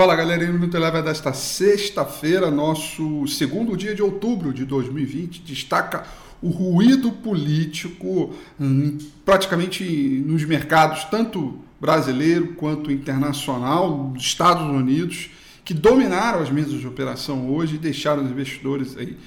Fala 0.00 0.16
galera, 0.16 0.48
o 0.48 0.54
Minuto 0.54 0.74
Eleva 0.74 1.02
desta 1.02 1.34
sexta-feira, 1.34 2.50
nosso 2.50 3.26
segundo 3.26 3.76
dia 3.76 3.94
de 3.94 4.02
outubro 4.02 4.50
de 4.50 4.64
2020, 4.64 5.42
destaca 5.42 6.06
o 6.40 6.48
ruído 6.48 7.12
político 7.12 8.34
hum, 8.58 8.96
praticamente 9.26 9.84
nos 10.26 10.42
mercados, 10.44 11.04
tanto 11.04 11.58
brasileiro 11.78 12.54
quanto 12.54 12.90
internacional, 12.90 14.10
dos 14.14 14.22
Estados 14.22 14.62
Unidos, 14.74 15.32
que 15.66 15.74
dominaram 15.74 16.40
as 16.40 16.48
mesas 16.48 16.80
de 16.80 16.86
operação 16.86 17.50
hoje 17.50 17.74
e 17.74 17.78
deixaram 17.78 18.24
os 18.24 18.30
investidores 18.30 18.96
aí 18.96 19.18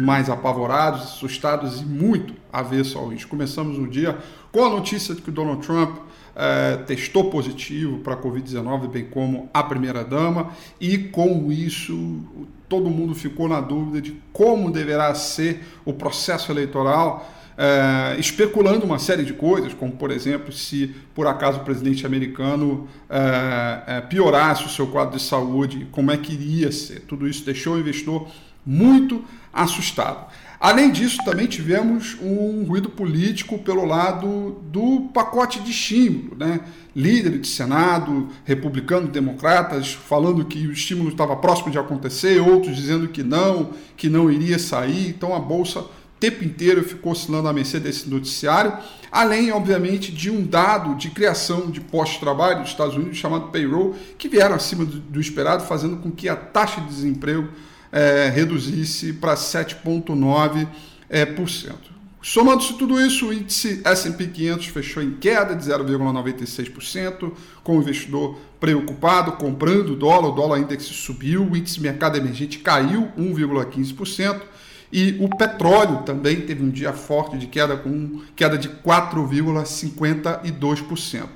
mais 0.00 0.28
apavorados, 0.28 1.02
assustados 1.02 1.80
e 1.80 1.84
muito 1.84 2.34
avesso 2.52 2.98
ao 2.98 3.08
risco. 3.08 3.30
Começamos 3.30 3.78
o 3.78 3.86
dia 3.86 4.18
com 4.50 4.64
a 4.64 4.70
notícia 4.70 5.14
de 5.14 5.22
que 5.22 5.30
o 5.30 5.32
Donald 5.32 5.64
Trump 5.64 5.96
é, 6.36 6.76
testou 6.78 7.30
positivo 7.30 7.98
para 7.98 8.14
a 8.14 8.16
Covid-19, 8.16 8.88
bem 8.88 9.04
como 9.04 9.48
a 9.54 9.62
primeira-dama, 9.62 10.50
e 10.80 10.98
com 10.98 11.50
isso 11.52 12.20
todo 12.68 12.90
mundo 12.90 13.14
ficou 13.14 13.48
na 13.48 13.60
dúvida 13.60 14.00
de 14.00 14.20
como 14.32 14.70
deverá 14.70 15.14
ser 15.14 15.64
o 15.84 15.92
processo 15.92 16.50
eleitoral. 16.50 17.30
É, 17.56 18.18
especulando 18.18 18.84
uma 18.84 18.98
série 18.98 19.22
de 19.22 19.32
coisas, 19.32 19.72
como 19.72 19.92
por 19.92 20.10
exemplo, 20.10 20.52
se 20.52 20.92
por 21.14 21.28
acaso 21.28 21.60
o 21.60 21.64
presidente 21.64 22.04
americano 22.04 22.88
é, 23.08 23.82
é, 23.86 24.00
piorasse 24.00 24.66
o 24.66 24.68
seu 24.68 24.88
quadro 24.88 25.16
de 25.16 25.22
saúde, 25.22 25.86
como 25.92 26.10
é 26.10 26.16
que 26.16 26.32
iria 26.32 26.72
ser. 26.72 27.02
Tudo 27.02 27.28
isso 27.28 27.44
deixou 27.44 27.74
o 27.74 27.78
investidor 27.78 28.26
muito 28.64 29.24
assustado. 29.52 30.26
Além 30.64 30.90
disso, 30.90 31.18
também 31.24 31.46
tivemos 31.46 32.16
um 32.22 32.64
ruído 32.64 32.88
político 32.88 33.58
pelo 33.58 33.84
lado 33.84 34.62
do 34.72 35.10
pacote 35.12 35.60
de 35.60 35.70
estímulo, 35.70 36.36
né? 36.38 36.60
Líderes 36.96 37.42
de 37.42 37.48
Senado, 37.48 38.28
republicanos, 38.46 39.10
democratas, 39.10 39.92
falando 39.92 40.44
que 40.44 40.66
o 40.66 40.72
estímulo 40.72 41.10
estava 41.10 41.36
próximo 41.36 41.70
de 41.70 41.78
acontecer, 41.78 42.40
outros 42.40 42.76
dizendo 42.76 43.08
que 43.08 43.22
não, 43.22 43.72
que 43.94 44.08
não 44.08 44.30
iria 44.30 44.58
sair. 44.58 45.10
Então 45.10 45.34
a 45.34 45.38
bolsa 45.38 45.80
o 45.80 45.88
tempo 46.18 46.42
inteiro 46.42 46.82
ficou 46.82 47.12
oscilando 47.12 47.46
a 47.46 47.52
mercê 47.52 47.78
desse 47.78 48.08
noticiário, 48.08 48.72
além, 49.12 49.52
obviamente, 49.52 50.10
de 50.10 50.30
um 50.30 50.46
dado 50.46 50.94
de 50.94 51.10
criação 51.10 51.70
de 51.70 51.82
postos 51.82 52.14
de 52.14 52.20
trabalho 52.20 52.60
dos 52.60 52.70
Estados 52.70 52.94
Unidos 52.94 53.18
chamado 53.18 53.48
payroll, 53.48 53.94
que 54.16 54.30
vieram 54.30 54.54
acima 54.54 54.86
do, 54.86 54.98
do 54.98 55.20
esperado, 55.20 55.64
fazendo 55.64 55.98
com 55.98 56.10
que 56.10 56.26
a 56.26 56.36
taxa 56.36 56.80
de 56.80 56.86
desemprego 56.86 57.48
é, 57.94 58.28
reduzisse 58.28 59.12
para 59.12 59.36
7,9%. 59.36 60.66
É, 61.08 61.24
Somando-se 62.20 62.74
tudo 62.74 63.00
isso, 63.00 63.28
o 63.28 63.32
índice 63.32 63.80
S&P 63.84 64.26
500 64.26 64.66
fechou 64.68 65.02
em 65.02 65.12
queda 65.12 65.54
de 65.54 65.64
0,96%, 65.64 67.32
com 67.62 67.76
o 67.76 67.82
investidor 67.82 68.38
preocupado, 68.58 69.32
comprando 69.32 69.94
dólar, 69.94 70.30
o 70.30 70.32
dólar 70.32 70.58
índice 70.58 70.94
subiu, 70.94 71.44
o 71.44 71.56
índice 71.56 71.80
mercado 71.80 72.16
emergente 72.16 72.58
caiu 72.58 73.12
1,15%, 73.16 74.40
e 74.90 75.16
o 75.20 75.28
petróleo 75.28 75.98
também 75.98 76.40
teve 76.40 76.64
um 76.64 76.70
dia 76.70 76.94
forte 76.94 77.36
de 77.36 77.46
queda, 77.46 77.76
com 77.76 78.22
queda 78.34 78.56
de 78.56 78.70
4,52%. 78.70 81.28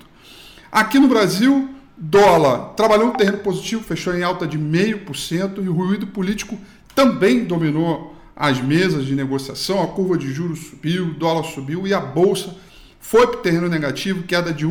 Aqui 0.72 0.98
no 0.98 1.06
Brasil, 1.06 1.77
Dólar 2.00 2.74
trabalhou 2.74 3.08
um 3.08 3.12
terreno 3.12 3.38
positivo, 3.38 3.82
fechou 3.82 4.14
em 4.14 4.22
alta 4.22 4.46
de 4.46 4.56
0,5% 4.56 5.64
e 5.64 5.68
o 5.68 5.72
ruído 5.72 6.06
político 6.06 6.56
também 6.94 7.44
dominou 7.44 8.14
as 8.36 8.60
mesas 8.60 9.04
de 9.04 9.16
negociação. 9.16 9.82
A 9.82 9.88
curva 9.88 10.16
de 10.16 10.32
juros 10.32 10.60
subiu, 10.60 11.06
o 11.06 11.14
dólar 11.14 11.42
subiu 11.42 11.88
e 11.88 11.92
a 11.92 11.98
bolsa 11.98 12.54
foi 13.00 13.26
para 13.26 13.40
o 13.40 13.42
terreno 13.42 13.68
negativo, 13.68 14.22
queda 14.22 14.52
de 14.52 14.64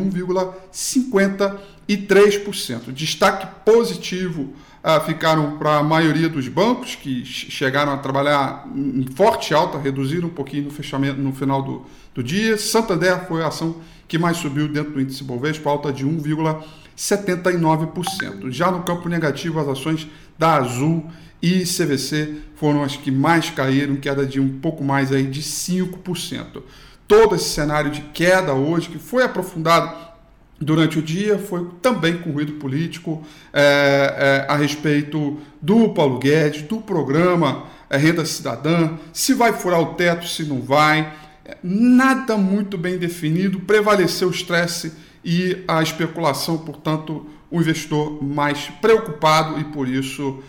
1,53%. 1.88 2.92
Destaque 2.92 3.46
positivo 3.64 4.52
ah, 4.82 5.00
ficaram 5.00 5.58
para 5.58 5.78
a 5.78 5.82
maioria 5.82 6.28
dos 6.28 6.46
bancos, 6.48 6.94
que 6.94 7.24
chegaram 7.24 7.92
a 7.92 7.96
trabalhar 7.96 8.68
em 8.74 9.06
forte 9.14 9.54
alta, 9.54 9.78
reduziram 9.78 10.28
um 10.28 10.32
pouquinho 10.32 10.64
no 10.64 10.70
fechamento 10.70 11.18
no 11.20 11.32
final 11.32 11.62
do, 11.62 11.86
do 12.14 12.22
dia. 12.22 12.58
Santander 12.58 13.26
foi 13.26 13.42
a 13.42 13.48
ação 13.48 13.76
que 14.06 14.18
mais 14.18 14.36
subiu 14.36 14.68
dentro 14.68 14.92
do 14.92 15.00
índice 15.00 15.24
Bovespa, 15.24 15.70
alta 15.70 15.92
de 15.92 16.06
1,53%. 16.06 16.62
79%. 16.98 18.50
Já 18.50 18.72
no 18.72 18.82
campo 18.82 19.08
negativo, 19.08 19.60
as 19.60 19.68
ações 19.68 20.08
da 20.36 20.56
Azul 20.56 21.06
e 21.40 21.62
CVC 21.62 22.38
foram 22.56 22.82
as 22.82 22.96
que 22.96 23.10
mais 23.10 23.50
caíram, 23.50 23.94
queda 23.94 24.26
de 24.26 24.40
um 24.40 24.58
pouco 24.58 24.82
mais 24.82 25.12
aí 25.12 25.24
de 25.24 25.40
5%. 25.40 26.62
Todo 27.06 27.36
esse 27.36 27.50
cenário 27.50 27.90
de 27.90 28.00
queda 28.00 28.52
hoje, 28.52 28.88
que 28.88 28.98
foi 28.98 29.22
aprofundado 29.22 30.07
durante 30.60 30.98
o 30.98 31.02
dia, 31.02 31.38
foi 31.38 31.66
também 31.80 32.18
com 32.18 32.30
ruído 32.30 32.54
político 32.54 33.22
é, 33.52 34.46
é, 34.48 34.52
a 34.52 34.56
respeito 34.56 35.38
do 35.62 35.90
Paulo 35.90 36.18
Guedes, 36.18 36.62
do 36.62 36.78
programa 36.78 37.64
é, 37.88 37.96
Renda 37.96 38.24
Cidadã, 38.24 38.96
se 39.12 39.34
vai 39.34 39.52
furar 39.52 39.80
o 39.80 39.94
teto, 39.94 40.26
se 40.26 40.44
não 40.44 40.60
vai. 40.60 41.12
Nada 41.62 42.36
muito 42.36 42.76
bem 42.76 42.98
definido, 42.98 43.60
prevaleceu 43.60 44.28
o 44.28 44.32
estresse 44.32 44.92
e 45.24 45.64
a 45.66 45.82
especulação, 45.82 46.58
portanto, 46.58 47.26
o 47.50 47.60
investidor 47.60 48.22
mais 48.22 48.68
preocupado 48.80 49.58
e 49.58 49.64
por 49.64 49.88
isso 49.88 50.42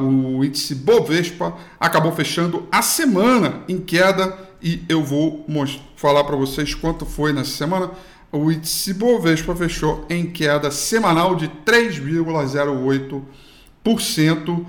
o 0.00 0.44
índice 0.44 0.76
Bovespa 0.76 1.56
acabou 1.80 2.12
fechando 2.12 2.68
a 2.70 2.82
semana 2.82 3.64
em 3.68 3.78
queda 3.78 4.45
e 4.66 4.82
eu 4.88 5.00
vou 5.00 5.46
falar 5.94 6.24
para 6.24 6.34
vocês 6.34 6.74
quanto 6.74 7.06
foi 7.06 7.32
nessa 7.32 7.52
semana. 7.52 7.92
O 8.32 8.50
índice 8.50 8.92
Bovespa 8.94 9.54
fechou 9.54 10.04
em 10.10 10.28
queda 10.28 10.72
semanal 10.72 11.36
de 11.36 11.46
3,08%, 11.64 14.48
uh, 14.48 14.66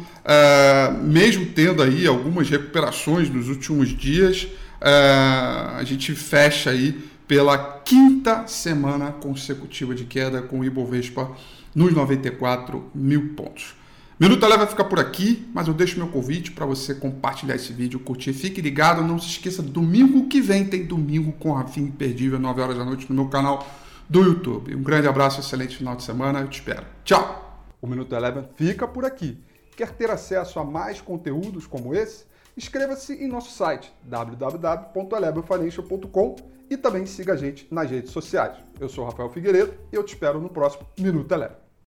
mesmo 1.03 1.47
tendo 1.47 1.81
aí 1.81 2.05
algumas 2.05 2.47
recuperações 2.47 3.27
nos 3.27 3.49
últimos 3.49 3.89
dias, 3.89 4.43
uh, 4.43 5.77
a 5.77 5.83
gente 5.83 6.13
fecha 6.13 6.69
aí 6.69 6.91
pela 7.27 7.57
quinta 7.57 8.45
semana 8.45 9.11
consecutiva 9.11 9.95
de 9.95 10.05
queda 10.05 10.43
com 10.43 10.59
o 10.59 10.63
Ibovespa 10.63 11.31
nos 11.73 11.91
94 11.91 12.91
mil 12.93 13.29
pontos. 13.29 13.73
Minuto 14.19 14.47
Leve 14.47 14.57
vai 14.57 14.65
ficar 14.65 14.85
por 14.85 14.99
aqui, 14.99 15.47
mas 15.53 15.67
eu 15.67 15.75
deixo 15.75 15.99
meu 15.99 16.07
convite 16.07 16.51
para 16.51 16.65
você 16.65 16.95
compartilhar 16.95 17.53
esse 17.53 17.71
vídeo, 17.71 17.99
curtir. 17.99 18.33
Fique 18.33 18.59
ligado, 18.59 19.03
não 19.03 19.19
se 19.19 19.27
esqueça, 19.27 19.61
domingo 19.61 20.27
que 20.27 20.41
vem 20.41 20.65
tem 20.65 20.87
Domingo 20.87 21.31
com 21.33 21.51
Rafim 21.51 21.81
Imperdível, 21.81 22.39
9 22.39 22.59
horas 22.59 22.79
da 22.79 22.83
noite, 22.83 23.05
no 23.07 23.15
meu 23.15 23.27
canal 23.29 23.67
do 24.09 24.23
YouTube. 24.23 24.75
Um 24.75 24.81
grande 24.81 25.07
abraço, 25.07 25.39
excelente 25.39 25.77
final 25.77 25.95
de 25.95 26.01
semana, 26.01 26.39
eu 26.39 26.47
te 26.47 26.55
espero. 26.55 26.83
Tchau! 27.03 27.61
O 27.79 27.85
Minuto 27.85 28.15
Eleven 28.15 28.49
fica 28.55 28.87
por 28.87 29.05
aqui. 29.05 29.37
Quer 29.75 29.91
ter 29.91 30.09
acesso 30.09 30.59
a 30.59 30.63
mais 30.63 30.99
conteúdos 30.99 31.67
como 31.67 31.93
esse? 31.93 32.25
Inscreva-se 32.57 33.13
em 33.13 33.27
nosso 33.27 33.51
site 33.51 33.93
www.elevenfinancial.com 34.01 36.35
e 36.71 36.75
também 36.75 37.05
siga 37.05 37.33
a 37.33 37.37
gente 37.37 37.67
nas 37.69 37.91
redes 37.91 38.09
sociais. 38.09 38.57
Eu 38.79 38.89
sou 38.89 39.05
Rafael 39.05 39.29
Figueiredo 39.29 39.75
e 39.93 39.95
eu 39.95 40.03
te 40.03 40.15
espero 40.15 40.41
no 40.41 40.49
próximo 40.49 40.87
Minuto 40.97 41.31
Eleve. 41.31 41.66